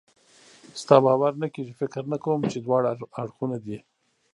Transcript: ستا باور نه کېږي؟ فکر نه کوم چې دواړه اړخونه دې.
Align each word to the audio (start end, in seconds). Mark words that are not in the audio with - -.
ستا 0.81 0.95
باور 1.05 1.33
نه 1.41 1.47
کېږي؟ 1.53 1.73
فکر 1.81 2.03
نه 2.11 2.17
کوم 2.23 2.39
چې 2.51 2.57
دواړه 2.59 2.87
اړخونه 3.21 3.57
دې. 3.65 3.77